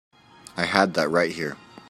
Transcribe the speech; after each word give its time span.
I 0.57 0.65
had 0.65 0.95
that 0.95 1.09
right 1.11 1.31
here. 1.31 1.57